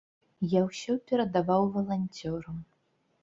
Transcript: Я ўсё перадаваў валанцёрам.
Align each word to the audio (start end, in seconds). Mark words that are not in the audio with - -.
Я 0.51 0.61
ўсё 0.69 0.95
перадаваў 1.11 1.69
валанцёрам. 1.77 2.57